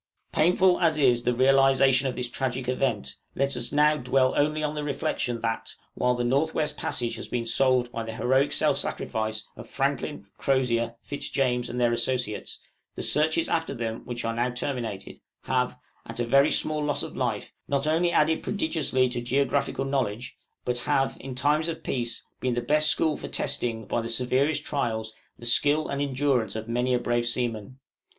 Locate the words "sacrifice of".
8.77-9.69